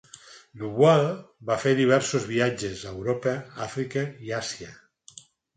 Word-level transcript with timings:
Du 0.61 0.69
Bois 0.77 1.03
va 1.49 1.57
fer 1.65 1.73
diversos 1.81 2.25
viatges 2.31 2.81
a 2.87 2.95
Europa, 2.97 3.37
Àfrica 3.67 4.07
i 4.31 4.37
Àsia. 4.43 4.73